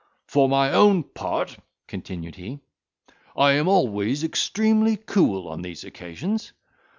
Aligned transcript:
"For 0.25 0.49
my 0.49 0.71
own 0.71 1.03
part," 1.03 1.57
continued 1.87 2.33
he, 2.33 2.59
"I 3.35 3.51
am 3.51 3.67
always 3.67 4.23
extremely 4.23 4.97
cool 4.97 5.47
on 5.47 5.61
these 5.61 5.83
occasions." 5.83 6.53